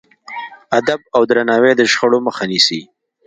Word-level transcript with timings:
ادب 0.79 0.99
او 1.15 1.21
درناوی 1.29 1.73
د 1.75 1.81
شخړو 1.91 2.19
مخه 2.27 2.43
نیسي. 2.51 2.81